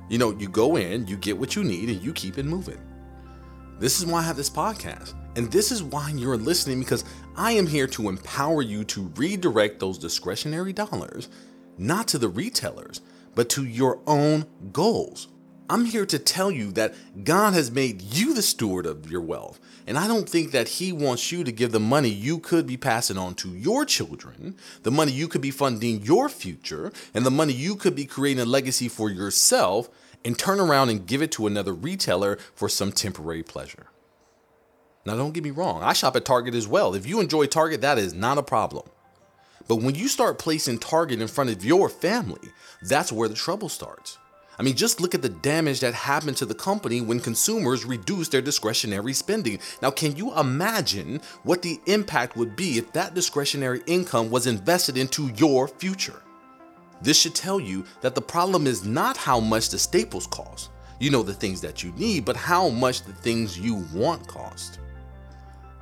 You 0.08 0.18
know, 0.18 0.32
you 0.32 0.48
go 0.48 0.76
in, 0.76 1.06
you 1.06 1.16
get 1.16 1.38
what 1.38 1.56
you 1.56 1.64
need, 1.64 1.88
and 1.88 2.02
you 2.02 2.12
keep 2.12 2.36
it 2.38 2.44
moving. 2.44 2.80
This 3.78 3.98
is 3.98 4.06
why 4.06 4.20
I 4.20 4.22
have 4.22 4.36
this 4.36 4.50
podcast. 4.50 5.14
And 5.36 5.50
this 5.50 5.72
is 5.72 5.82
why 5.82 6.10
you're 6.10 6.36
listening 6.36 6.80
because 6.80 7.04
I 7.36 7.52
am 7.52 7.66
here 7.66 7.86
to 7.88 8.08
empower 8.08 8.60
you 8.62 8.84
to 8.84 9.10
redirect 9.16 9.80
those 9.80 9.96
discretionary 9.96 10.72
dollars, 10.72 11.30
not 11.78 12.06
to 12.08 12.18
the 12.18 12.28
retailers, 12.28 13.00
but 13.34 13.48
to 13.50 13.64
your 13.64 14.00
own 14.06 14.46
goals. 14.72 15.28
I'm 15.68 15.84
here 15.84 16.06
to 16.06 16.18
tell 16.18 16.50
you 16.50 16.72
that 16.72 16.94
God 17.24 17.54
has 17.54 17.70
made 17.70 18.02
you 18.02 18.34
the 18.34 18.42
steward 18.42 18.86
of 18.86 19.10
your 19.10 19.20
wealth. 19.20 19.60
And 19.86 19.98
I 19.98 20.06
don't 20.06 20.28
think 20.28 20.52
that 20.52 20.68
He 20.68 20.92
wants 20.92 21.32
you 21.32 21.44
to 21.44 21.52
give 21.52 21.72
the 21.72 21.80
money 21.80 22.08
you 22.08 22.38
could 22.38 22.66
be 22.66 22.76
passing 22.76 23.18
on 23.18 23.34
to 23.36 23.50
your 23.50 23.84
children, 23.84 24.56
the 24.82 24.90
money 24.90 25.12
you 25.12 25.28
could 25.28 25.40
be 25.40 25.50
funding 25.50 26.02
your 26.02 26.28
future, 26.28 26.92
and 27.14 27.26
the 27.26 27.30
money 27.30 27.52
you 27.52 27.74
could 27.74 27.96
be 27.96 28.04
creating 28.04 28.42
a 28.42 28.46
legacy 28.46 28.88
for 28.88 29.10
yourself, 29.10 29.88
and 30.24 30.38
turn 30.38 30.60
around 30.60 30.88
and 30.88 31.06
give 31.06 31.20
it 31.20 31.32
to 31.32 31.46
another 31.46 31.74
retailer 31.74 32.38
for 32.54 32.68
some 32.68 32.92
temporary 32.92 33.42
pleasure. 33.42 33.86
Now, 35.04 35.16
don't 35.16 35.32
get 35.32 35.42
me 35.42 35.50
wrong, 35.50 35.82
I 35.82 35.94
shop 35.94 36.14
at 36.14 36.24
Target 36.24 36.54
as 36.54 36.68
well. 36.68 36.94
If 36.94 37.06
you 37.06 37.20
enjoy 37.20 37.46
Target, 37.46 37.80
that 37.80 37.98
is 37.98 38.14
not 38.14 38.38
a 38.38 38.42
problem. 38.42 38.88
But 39.66 39.76
when 39.76 39.96
you 39.96 40.06
start 40.06 40.38
placing 40.38 40.78
Target 40.78 41.20
in 41.20 41.28
front 41.28 41.50
of 41.50 41.64
your 41.64 41.88
family, 41.88 42.50
that's 42.82 43.10
where 43.10 43.28
the 43.28 43.34
trouble 43.34 43.68
starts. 43.68 44.18
I 44.58 44.62
mean, 44.62 44.76
just 44.76 45.00
look 45.00 45.14
at 45.14 45.22
the 45.22 45.28
damage 45.28 45.80
that 45.80 45.94
happened 45.94 46.36
to 46.36 46.46
the 46.46 46.54
company 46.54 47.00
when 47.00 47.20
consumers 47.20 47.84
reduced 47.84 48.32
their 48.32 48.42
discretionary 48.42 49.14
spending. 49.14 49.58
Now, 49.80 49.90
can 49.90 50.14
you 50.14 50.36
imagine 50.38 51.20
what 51.42 51.62
the 51.62 51.80
impact 51.86 52.36
would 52.36 52.54
be 52.54 52.78
if 52.78 52.92
that 52.92 53.14
discretionary 53.14 53.82
income 53.86 54.30
was 54.30 54.46
invested 54.46 54.96
into 54.98 55.28
your 55.36 55.68
future? 55.68 56.22
This 57.00 57.18
should 57.18 57.34
tell 57.34 57.58
you 57.58 57.84
that 58.02 58.14
the 58.14 58.22
problem 58.22 58.66
is 58.66 58.84
not 58.84 59.16
how 59.16 59.40
much 59.40 59.70
the 59.70 59.78
staples 59.78 60.26
cost, 60.26 60.70
you 61.00 61.10
know, 61.10 61.22
the 61.22 61.34
things 61.34 61.60
that 61.62 61.82
you 61.82 61.90
need, 61.92 62.24
but 62.24 62.36
how 62.36 62.68
much 62.68 63.02
the 63.02 63.12
things 63.12 63.58
you 63.58 63.84
want 63.92 64.26
cost. 64.28 64.78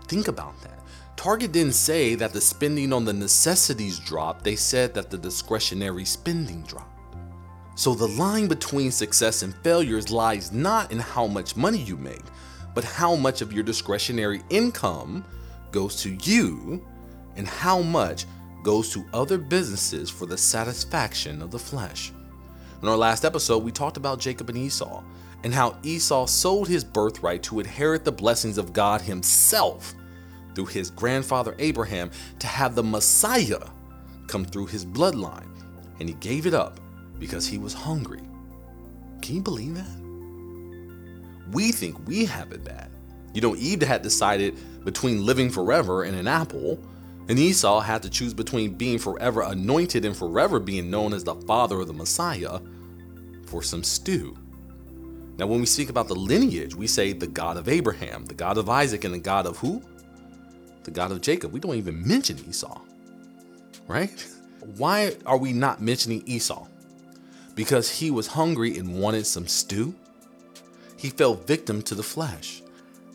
Think 0.07 0.29
about 0.29 0.59
that. 0.63 0.79
Target 1.17 1.53
didn't 1.53 1.75
say 1.75 2.15
that 2.15 2.33
the 2.33 2.41
spending 2.41 2.93
on 2.93 3.05
the 3.05 3.13
necessities 3.13 3.99
dropped, 3.99 4.45
they 4.45 4.57
said 4.57 4.95
that 4.95 5.11
the 5.11 5.19
discretionary 5.19 6.07
spending 6.07 6.63
dropped. 6.63 7.00
So 7.81 7.95
the 7.95 8.09
line 8.09 8.47
between 8.47 8.91
success 8.91 9.41
and 9.41 9.55
failures 9.65 10.11
lies 10.11 10.53
not 10.53 10.93
in 10.93 10.99
how 10.99 11.27
much 11.27 11.57
money 11.57 11.79
you 11.79 11.97
make, 11.97 12.25
but 12.75 12.85
how 12.85 13.17
much 13.17 13.41
of 13.41 13.55
your 13.55 13.63
discretionary 13.63 14.43
income 14.51 15.25
goes 15.73 15.97
to 16.03 16.11
you 16.23 16.87
and 17.37 17.49
how 17.49 17.81
much 17.81 18.27
goes 18.63 18.93
to 18.93 19.07
other 19.15 19.39
businesses 19.39 20.11
for 20.11 20.27
the 20.27 20.37
satisfaction 20.37 21.41
of 21.41 21.51
the 21.51 21.59
flesh. 21.59 22.13
In 22.83 22.89
our 22.89 22.99
last 22.99 23.25
episode, 23.25 23.65
we 23.65 23.73
talked 23.73 23.97
about 23.97 24.21
Jacob 24.21 24.51
and 24.51 24.59
Esau 24.59 25.03
and 25.43 25.55
how 25.55 25.79
Esau 25.83 26.27
sold 26.27 26.69
his 26.69 26.85
birthright 26.85 27.43
to 27.45 27.61
inherit 27.61 28.05
the 28.05 28.13
blessings 28.13 28.59
of 28.59 28.75
God 28.75 29.01
himself 29.01 29.95
through 30.55 30.67
his 30.67 30.91
grandfather 30.91 31.55
Abraham 31.59 32.11
to 32.41 32.47
have 32.47 32.75
the 32.75 32.85
Messiah 32.85 33.71
come 34.27 34.45
through 34.45 34.67
his 34.67 34.85
bloodline, 34.85 35.49
and 35.99 36.11
he 36.11 36.15
gave 36.17 36.45
it 36.45 36.53
up 36.53 36.79
because 37.21 37.47
he 37.47 37.59
was 37.59 37.73
hungry. 37.73 38.23
Can 39.23 39.37
you 39.37 39.43
believe 39.43 39.77
that? 39.77 41.51
We 41.53 41.71
think 41.71 42.09
we 42.09 42.25
have 42.25 42.51
it 42.53 42.65
bad. 42.65 42.91
You 43.35 43.41
know, 43.41 43.55
Eve 43.55 43.83
had 43.83 44.03
decided 44.03 44.59
between 44.85 45.25
living 45.25 45.51
forever 45.51 46.03
and 46.05 46.17
an 46.17 46.27
apple, 46.27 46.83
and 47.29 47.39
Esau 47.39 47.81
had 47.81 48.03
to 48.03 48.11
choose 48.11 48.35
between 48.35 48.75
being 48.75 48.99
forever 48.99 49.43
anointed 49.43 50.05
and 50.05 50.17
forever 50.17 50.59
being 50.59 50.91
known 50.91 51.13
as 51.13 51.23
the 51.23 51.37
father 51.37 51.81
of 51.81 51.87
the 51.87 51.93
Messiah 51.93 52.59
for 53.47 53.63
some 53.63 53.85
stew. 53.85 54.37
Now, 55.39 55.47
when 55.47 55.61
we 55.61 55.67
speak 55.67 55.91
about 55.91 56.09
the 56.09 56.15
lineage, 56.15 56.75
we 56.75 56.87
say 56.87 57.13
the 57.13 57.27
God 57.27 57.57
of 57.57 57.69
Abraham, 57.69 58.25
the 58.27 58.35
God 58.35 58.59
of 58.59 58.69
Isaac, 58.69 59.05
and 59.05 59.15
the 59.15 59.19
God 59.19 59.47
of 59.47 59.57
who? 59.59 59.83
The 60.85 60.91
God 60.91 61.13
of 61.13 61.21
Jacob. 61.21 61.53
We 61.53 61.61
don't 61.61 61.77
even 61.77 62.07
mention 62.07 62.39
Esau, 62.49 62.81
right? 63.87 64.27
Why 64.77 65.17
are 65.25 65.39
we 65.39 65.53
not 65.53 65.81
mentioning 65.81 66.23
Esau? 66.27 66.67
Because 67.61 67.91
he 67.91 68.11
was 68.11 68.27
hungry 68.27 68.79
and 68.79 68.99
wanted 68.99 69.27
some 69.27 69.47
stew? 69.47 69.95
He 70.97 71.11
fell 71.11 71.35
victim 71.35 71.83
to 71.83 71.95
the 71.95 72.03
flesh. 72.03 72.63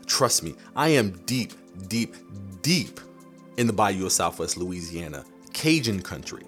Trust 0.06 0.44
me, 0.44 0.54
I 0.75 0.90
am 0.90 1.20
deep, 1.25 1.54
deep, 1.88 2.14
deep 2.62 3.00
in 3.58 3.66
the 3.66 3.74
bayou 3.74 4.06
of 4.06 4.12
Southwest 4.12 4.56
Louisiana, 4.56 5.25
Cajun 5.54 6.00
country. 6.00 6.44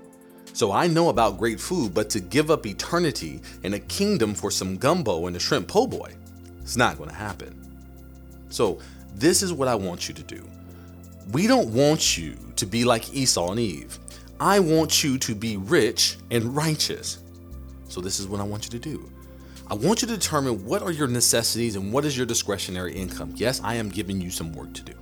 So 0.53 0.71
I 0.71 0.85
know 0.85 1.09
about 1.09 1.39
great 1.39 1.59
food, 1.59 1.95
but 1.95 2.07
to 2.11 2.19
give 2.19 2.51
up 2.51 2.67
eternity 2.67 3.41
and 3.63 3.73
a 3.73 3.79
kingdom 3.79 4.35
for 4.35 4.51
some 4.51 4.77
gumbo 4.77 5.25
and 5.25 5.35
a 5.35 5.39
shrimp 5.39 5.67
po' 5.67 5.87
boy, 5.87 6.13
it's 6.61 6.77
not 6.77 6.99
going 6.99 7.09
to 7.09 7.15
happen. 7.15 7.59
So 8.49 8.77
this 9.15 9.41
is 9.41 9.51
what 9.51 9.67
I 9.67 9.73
want 9.73 10.07
you 10.07 10.13
to 10.13 10.23
do. 10.23 10.47
We 11.31 11.47
don't 11.47 11.73
want 11.73 12.15
you 12.15 12.37
to 12.57 12.67
be 12.67 12.83
like 12.83 13.11
Esau 13.15 13.49
and 13.49 13.59
Eve. 13.59 13.97
I 14.39 14.59
want 14.59 15.03
you 15.03 15.17
to 15.17 15.33
be 15.33 15.57
rich 15.57 16.17
and 16.29 16.55
righteous. 16.55 17.23
So 17.87 18.01
this 18.01 18.19
is 18.19 18.27
what 18.27 18.39
I 18.39 18.43
want 18.43 18.65
you 18.65 18.71
to 18.71 18.79
do. 18.79 19.09
I 19.69 19.73
want 19.73 20.01
you 20.01 20.07
to 20.07 20.15
determine 20.15 20.65
what 20.65 20.81
are 20.81 20.91
your 20.91 21.07
necessities 21.07 21.75
and 21.75 21.91
what 21.91 22.05
is 22.05 22.15
your 22.15 22.25
discretionary 22.25 22.93
income. 22.93 23.33
Yes, 23.35 23.59
I 23.63 23.75
am 23.75 23.89
giving 23.89 24.21
you 24.21 24.31
some 24.31 24.53
work 24.53 24.73
to 24.73 24.81
do. 24.81 24.93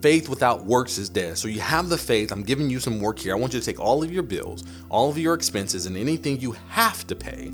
Faith 0.00 0.28
without 0.28 0.64
works 0.64 0.98
is 0.98 1.08
dead. 1.08 1.38
So 1.38 1.48
you 1.48 1.60
have 1.60 1.88
the 1.88 1.98
faith. 1.98 2.30
I'm 2.30 2.42
giving 2.42 2.70
you 2.70 2.80
some 2.80 3.00
work 3.00 3.18
here. 3.18 3.34
I 3.34 3.38
want 3.38 3.52
you 3.52 3.60
to 3.60 3.66
take 3.66 3.80
all 3.80 4.02
of 4.02 4.12
your 4.12 4.22
bills, 4.22 4.64
all 4.90 5.10
of 5.10 5.18
your 5.18 5.34
expenses, 5.34 5.86
and 5.86 5.96
anything 5.96 6.40
you 6.40 6.52
have 6.68 7.06
to 7.08 7.16
pay 7.16 7.52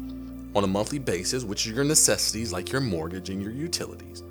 on 0.54 0.62
a 0.64 0.66
monthly 0.66 0.98
basis, 0.98 1.42
which 1.42 1.66
are 1.66 1.72
your 1.72 1.84
necessities 1.84 2.52
like 2.52 2.70
your 2.70 2.80
mortgage 2.80 3.30
and 3.30 3.42
your 3.42 3.50
utilities. 3.50 4.22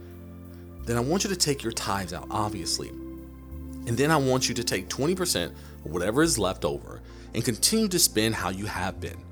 Then 0.85 0.97
I 0.97 0.99
want 0.99 1.23
you 1.23 1.29
to 1.29 1.35
take 1.35 1.63
your 1.63 1.71
tithes 1.71 2.13
out, 2.13 2.27
obviously. 2.29 2.89
And 2.89 3.97
then 3.97 4.11
I 4.11 4.17
want 4.17 4.47
you 4.47 4.55
to 4.55 4.63
take 4.63 4.89
20% 4.89 5.47
of 5.47 5.91
whatever 5.91 6.23
is 6.23 6.39
left 6.39 6.65
over 6.65 7.01
and 7.33 7.45
continue 7.45 7.87
to 7.87 7.99
spend 7.99 8.35
how 8.35 8.49
you 8.49 8.65
have 8.65 8.99
been. 8.99 9.23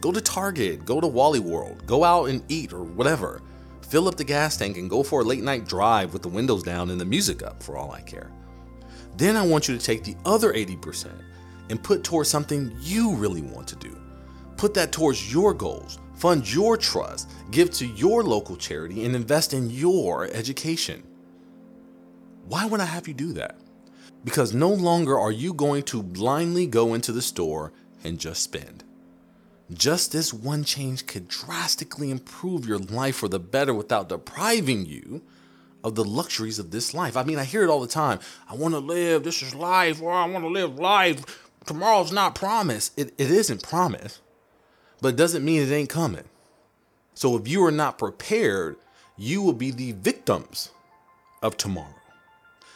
Go 0.00 0.12
to 0.12 0.20
Target, 0.20 0.84
go 0.84 1.00
to 1.00 1.06
Wally 1.06 1.40
World, 1.40 1.86
go 1.86 2.04
out 2.04 2.28
and 2.28 2.42
eat 2.48 2.72
or 2.72 2.82
whatever. 2.82 3.42
Fill 3.82 4.08
up 4.08 4.16
the 4.16 4.24
gas 4.24 4.56
tank 4.56 4.76
and 4.76 4.90
go 4.90 5.02
for 5.02 5.20
a 5.20 5.24
late 5.24 5.42
night 5.42 5.66
drive 5.66 6.12
with 6.12 6.22
the 6.22 6.28
windows 6.28 6.62
down 6.62 6.90
and 6.90 7.00
the 7.00 7.04
music 7.04 7.42
up 7.42 7.62
for 7.62 7.76
all 7.76 7.92
I 7.92 8.02
care. 8.02 8.30
Then 9.16 9.36
I 9.36 9.46
want 9.46 9.68
you 9.68 9.76
to 9.76 9.84
take 9.84 10.04
the 10.04 10.16
other 10.24 10.52
80% 10.52 11.10
and 11.70 11.82
put 11.82 12.04
towards 12.04 12.28
something 12.28 12.76
you 12.80 13.14
really 13.14 13.42
want 13.42 13.66
to 13.68 13.76
do. 13.76 13.96
Put 14.56 14.74
that 14.74 14.92
towards 14.92 15.32
your 15.32 15.54
goals, 15.54 15.98
fund 16.14 16.52
your 16.52 16.76
trust, 16.76 17.30
give 17.50 17.70
to 17.72 17.86
your 17.86 18.22
local 18.22 18.56
charity, 18.56 19.04
and 19.04 19.14
invest 19.14 19.54
in 19.54 19.70
your 19.70 20.26
education. 20.26 21.02
Why 22.46 22.66
would 22.66 22.80
I 22.80 22.84
have 22.84 23.08
you 23.08 23.14
do 23.14 23.32
that? 23.34 23.58
Because 24.26 24.52
no 24.52 24.70
longer 24.70 25.16
are 25.16 25.30
you 25.30 25.54
going 25.54 25.84
to 25.84 26.02
blindly 26.02 26.66
go 26.66 26.94
into 26.94 27.12
the 27.12 27.22
store 27.22 27.72
and 28.02 28.18
just 28.18 28.42
spend. 28.42 28.82
Just 29.72 30.10
this 30.10 30.34
one 30.34 30.64
change 30.64 31.06
could 31.06 31.28
drastically 31.28 32.10
improve 32.10 32.66
your 32.66 32.80
life 32.80 33.14
for 33.14 33.28
the 33.28 33.38
better 33.38 33.72
without 33.72 34.08
depriving 34.08 34.84
you 34.84 35.22
of 35.84 35.94
the 35.94 36.04
luxuries 36.04 36.58
of 36.58 36.72
this 36.72 36.92
life. 36.92 37.16
I 37.16 37.22
mean, 37.22 37.38
I 37.38 37.44
hear 37.44 37.62
it 37.62 37.70
all 37.70 37.78
the 37.80 37.86
time. 37.86 38.18
I 38.50 38.56
want 38.56 38.74
to 38.74 38.80
live. 38.80 39.22
This 39.22 39.42
is 39.42 39.54
life. 39.54 40.02
Or 40.02 40.12
I 40.12 40.26
want 40.26 40.42
to 40.44 40.50
live 40.50 40.76
life. 40.76 41.48
Tomorrow's 41.64 42.10
not 42.10 42.34
promised. 42.34 42.98
It, 42.98 43.14
it 43.18 43.30
isn't 43.30 43.62
promised, 43.62 44.20
but 45.00 45.10
it 45.10 45.16
doesn't 45.16 45.44
mean 45.44 45.62
it 45.62 45.70
ain't 45.70 45.88
coming. 45.88 46.24
So 47.14 47.36
if 47.36 47.46
you 47.46 47.64
are 47.64 47.70
not 47.70 47.96
prepared, 47.96 48.74
you 49.16 49.40
will 49.40 49.52
be 49.52 49.70
the 49.70 49.92
victims 49.92 50.70
of 51.42 51.56
tomorrow. 51.56 51.94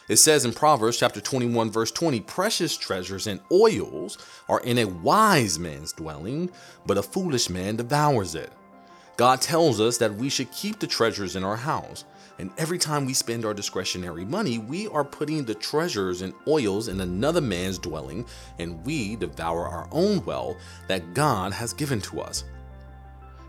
It 0.07 0.17
says 0.17 0.45
in 0.45 0.53
Proverbs 0.53 0.97
chapter 0.97 1.21
21 1.21 1.71
verse 1.71 1.91
20, 1.91 2.21
precious 2.21 2.75
treasures 2.75 3.27
and 3.27 3.39
oils 3.51 4.17
are 4.49 4.59
in 4.61 4.79
a 4.79 4.85
wise 4.85 5.59
man's 5.59 5.93
dwelling, 5.93 6.49
but 6.85 6.97
a 6.97 7.03
foolish 7.03 7.49
man 7.49 7.75
devours 7.75 8.35
it. 8.35 8.51
God 9.17 9.41
tells 9.41 9.79
us 9.79 9.97
that 9.99 10.15
we 10.15 10.29
should 10.29 10.51
keep 10.51 10.79
the 10.79 10.87
treasures 10.87 11.35
in 11.35 11.43
our 11.43 11.55
house. 11.55 12.05
And 12.39 12.49
every 12.57 12.79
time 12.79 13.05
we 13.05 13.13
spend 13.13 13.45
our 13.45 13.53
discretionary 13.53 14.25
money, 14.25 14.57
we 14.57 14.87
are 14.87 15.03
putting 15.03 15.45
the 15.45 15.53
treasures 15.53 16.23
and 16.23 16.33
oils 16.47 16.87
in 16.87 16.99
another 16.99 17.41
man's 17.41 17.77
dwelling, 17.77 18.25
and 18.57 18.83
we 18.83 19.15
devour 19.15 19.67
our 19.67 19.87
own 19.91 20.25
well 20.25 20.57
that 20.87 21.13
God 21.13 21.53
has 21.53 21.71
given 21.71 22.01
to 22.01 22.21
us. 22.21 22.43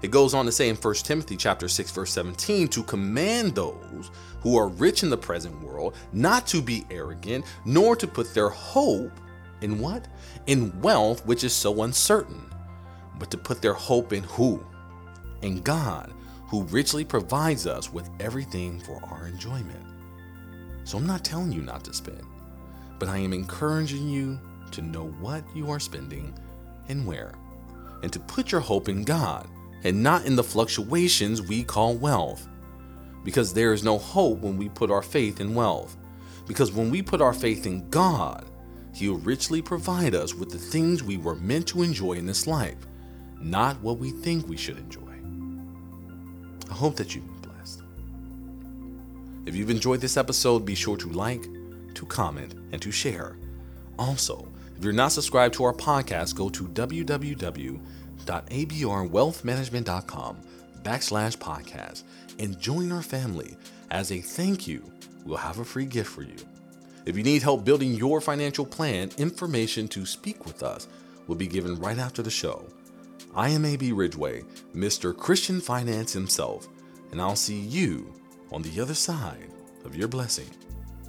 It 0.03 0.11
goes 0.11 0.35
on 0.35 0.47
to 0.47 0.53
say 0.53 0.69
in 0.69 0.75
1 0.75 0.95
Timothy 0.97 1.37
chapter 1.37 1.69
6 1.69 1.91
verse 1.93 2.13
17 2.13 2.69
to 2.69 2.83
command 2.83 3.55
those 3.55 4.11
who 4.41 4.57
are 4.57 4.67
rich 4.69 5.05
in 5.05 5.11
the 5.11 5.17
present 5.17 5.61
world 5.63 5.97
not 6.13 6.47
to 6.49 6.61
be 6.61 6.85
arrogant 6.91 7.45
nor 7.65 7.95
to 7.95 8.09
put 8.09 8.35
their 8.35 8.49
hope 8.49 9.13
in 9.61 9.79
what? 9.79 10.09
In 10.47 10.79
wealth 10.81 11.25
which 11.25 11.45
is 11.45 11.53
so 11.53 11.83
uncertain, 11.83 12.51
but 13.19 13.31
to 13.31 13.39
put 13.39 13.63
their 13.63 13.75
hope 13.75 14.13
in 14.13 14.25
who? 14.25 14.65
In 15.43 15.61
God, 15.63 16.13
who 16.49 16.65
richly 16.65 17.05
provides 17.05 17.69
us 17.69 17.93
with 17.93 18.11
everything 18.19 18.81
for 18.81 19.01
our 19.05 19.29
enjoyment. 19.29 19.87
So 20.83 20.99
I'm 20.99 21.07
not 21.07 21.25
telling 21.25 21.53
you 21.53 21.63
not 21.63 21.85
to 21.85 21.95
spend, 21.95 22.27
but 22.99 23.09
I 23.09 23.19
am 23.19 23.33
encouraging 23.33 24.09
you 24.09 24.41
to 24.73 24.83
know 24.83 25.07
what 25.21 25.45
you 25.55 25.71
are 25.71 25.79
spending 25.79 26.37
and 26.89 27.07
where, 27.07 27.35
and 28.03 28.13
to 28.13 28.19
put 28.19 28.51
your 28.51 28.61
hope 28.61 28.89
in 28.89 29.05
God 29.05 29.49
and 29.85 30.03
not 30.03 30.27
in 30.27 30.37
the 30.37 30.45
fluctuations 30.45 31.43
we 31.43 31.65
call 31.65 31.95
wealth. 31.95 32.49
Because 33.25 33.53
there 33.53 33.73
is 33.73 33.85
no 33.85 33.99
hope 33.99 34.41
when 34.41 34.57
we 34.57 34.69
put 34.69 34.91
our 34.91 35.03
faith 35.03 35.41
in 35.41 35.55
wealth. 35.55 35.97
Because 36.47 36.73
when 36.73 36.91
we 36.91 37.03
put 37.03 37.21
our 37.21 37.33
faith 37.33 37.67
in 37.67 37.89
God, 37.91 38.47
He'll 38.95 39.19
richly 39.19 39.63
provide 39.63 40.15
us 40.15 40.35
with 40.35 40.51
the 40.51 40.59
things 40.59 41.03
we 41.03 41.17
were 41.17 41.37
meant 41.37 41.67
to 41.69 41.83
enjoy 41.83 42.13
in 42.15 42.27
this 42.27 42.47
life, 42.47 42.77
not 43.41 43.81
what 43.81 43.99
we 43.99 44.11
think 44.11 44.47
we 44.47 44.57
should 44.57 44.77
enjoy. 44.77 45.01
I 46.71 46.75
hope 46.75 46.97
that 46.97 47.15
you've 47.15 47.27
been 47.27 47.51
blessed. 47.51 47.83
If 49.47 49.57
you've 49.57 49.71
enjoyed 49.71 50.01
this 50.01 50.17
episode, 50.17 50.67
be 50.67 50.75
sure 50.75 50.97
to 50.99 51.09
like, 51.09 51.47
to 51.95 52.07
comment, 52.07 52.55
and 52.73 52.83
to 52.83 52.91
share. 52.91 53.37
Also, 53.99 54.47
if 54.77 54.85
you're 54.85 54.93
not 54.93 55.13
subscribed 55.13 55.55
to 55.55 55.65
our 55.65 55.73
podcast, 55.73 56.35
go 56.35 56.51
to 56.51 56.65
www 56.65 57.81
www.abrwealthmanagement.com 58.25 60.37
backslash 60.83 61.39
podcast 61.39 62.03
and 62.39 62.59
join 62.59 62.93
our 62.93 63.03
family. 63.03 63.57
As 63.91 64.11
a 64.11 64.21
thank 64.21 64.67
you, 64.67 64.91
we'll 65.25 65.37
have 65.37 65.59
a 65.59 65.65
free 65.65 65.87
gift 65.87 66.11
for 66.11 66.23
you. 66.23 66.37
If 67.05 67.17
you 67.17 67.23
need 67.23 67.43
help 67.43 67.65
building 67.65 67.95
your 67.95 68.21
financial 68.21 68.65
plan, 68.65 69.11
information 69.19 69.89
to 69.89 70.07
speak 70.07 70.47
with 70.47 70.63
us 70.63 70.89
will 71.27 71.37
be 71.37 71.47
given 71.47 71.77
right 71.77 71.99
after 71.99 72.23
the 72.23 72.31
show. 72.31 72.65
I 73.35 73.49
am 73.49 73.65
AB 73.65 73.93
Ridgeway, 73.93 74.43
Mr. 74.75 75.17
Christian 75.17 75.61
Finance 75.61 76.13
himself, 76.13 76.69
and 77.11 77.21
I'll 77.21 77.37
see 77.37 77.59
you 77.59 78.13
on 78.53 78.63
the 78.63 78.81
other 78.81 78.95
side 78.95 79.51
of 79.85 79.97
your 79.97 80.09
blessing. 80.09 80.49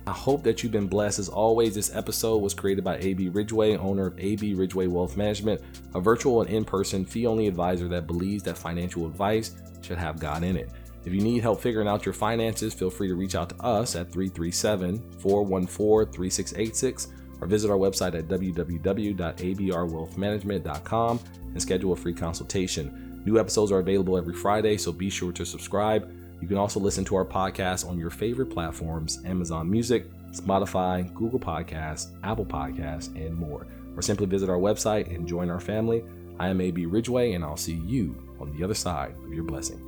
I 0.05 0.11
hope 0.11 0.43
that 0.43 0.61
you've 0.61 0.73
been 0.73 0.87
blessed. 0.87 1.19
As 1.19 1.29
always, 1.29 1.75
this 1.75 1.95
episode 1.95 2.39
was 2.39 2.53
created 2.53 2.83
by 2.83 2.97
AB 2.97 3.29
Ridgeway, 3.29 3.77
owner 3.77 4.07
of 4.07 4.19
AB 4.19 4.53
Ridgeway 4.53 4.87
Wealth 4.87 5.15
Management, 5.15 5.61
a 5.95 6.01
virtual 6.01 6.41
and 6.41 6.49
in 6.49 6.65
person 6.65 7.05
fee 7.05 7.25
only 7.25 7.47
advisor 7.47 7.87
that 7.87 8.05
believes 8.05 8.43
that 8.43 8.57
financial 8.57 9.07
advice 9.07 9.55
should 9.81 9.97
have 9.97 10.19
God 10.19 10.43
in 10.43 10.57
it. 10.57 10.69
If 11.05 11.13
you 11.13 11.21
need 11.21 11.41
help 11.41 11.61
figuring 11.61 11.87
out 11.87 12.05
your 12.05 12.11
finances, 12.13 12.73
feel 12.73 12.89
free 12.89 13.07
to 13.07 13.15
reach 13.15 13.35
out 13.35 13.47
to 13.49 13.55
us 13.63 13.95
at 13.95 14.11
337 14.11 14.97
414 15.19 16.13
3686 16.13 17.07
or 17.39 17.47
visit 17.47 17.71
our 17.71 17.77
website 17.77 18.13
at 18.15 18.27
www.abrwealthmanagement.com 18.27 21.19
and 21.41 21.61
schedule 21.61 21.93
a 21.93 21.95
free 21.95 22.13
consultation. 22.13 23.21
New 23.25 23.39
episodes 23.39 23.71
are 23.71 23.79
available 23.79 24.17
every 24.17 24.33
Friday, 24.33 24.75
so 24.77 24.91
be 24.91 25.09
sure 25.09 25.31
to 25.31 25.45
subscribe. 25.45 26.13
You 26.43 26.49
can 26.49 26.57
also 26.57 26.81
listen 26.81 27.05
to 27.05 27.15
our 27.15 27.23
podcast 27.23 27.87
on 27.87 27.97
your 27.97 28.09
favorite 28.09 28.47
platforms 28.47 29.21
Amazon 29.23 29.71
Music, 29.71 30.11
Spotify, 30.31 31.11
Google 31.13 31.39
Podcasts, 31.39 32.11
Apple 32.21 32.45
Podcasts, 32.45 33.15
and 33.15 33.33
more. 33.33 33.65
Or 33.95 34.01
simply 34.01 34.25
visit 34.25 34.49
our 34.49 34.57
website 34.57 35.15
and 35.15 35.25
join 35.25 35.49
our 35.49 35.61
family. 35.61 36.03
I 36.39 36.49
am 36.49 36.59
AB 36.59 36.85
Ridgeway, 36.85 37.31
and 37.31 37.45
I'll 37.45 37.55
see 37.55 37.75
you 37.85 38.21
on 38.41 38.51
the 38.51 38.61
other 38.61 38.73
side 38.73 39.15
of 39.25 39.33
your 39.33 39.45
blessing. 39.45 39.79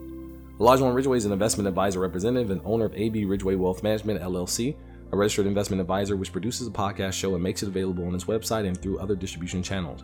Olajuwon 0.57 0.95
Ridgeway 0.95 1.17
is 1.17 1.25
an 1.25 1.33
investment 1.33 1.67
advisor 1.67 1.99
representative 1.99 2.51
and 2.51 2.61
owner 2.63 2.85
of 2.85 2.95
AB 2.95 3.25
Ridgeway 3.25 3.55
Wealth 3.55 3.83
Management, 3.83 4.21
LLC, 4.21 4.77
a 5.11 5.17
registered 5.17 5.47
investment 5.47 5.81
advisor 5.81 6.15
which 6.15 6.31
produces 6.31 6.67
a 6.67 6.71
podcast 6.71 7.11
show 7.11 7.33
and 7.33 7.43
makes 7.43 7.63
it 7.63 7.67
available 7.67 8.05
on 8.07 8.13
his 8.13 8.23
website 8.23 8.65
and 8.65 8.81
through 8.81 8.97
other 8.99 9.17
distribution 9.17 9.61
channels. 9.61 10.03